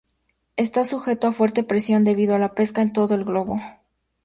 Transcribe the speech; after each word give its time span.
Está 0.57 0.83
sujeto 0.83 1.27
a 1.27 1.31
fuerte 1.31 1.63
presión 1.63 2.03
debido 2.03 2.33
a 2.33 2.39
la 2.39 2.55
pesca 2.55 2.81
en 2.81 2.91
todo 2.91 3.13
el 3.13 3.23
globo. 3.23 3.61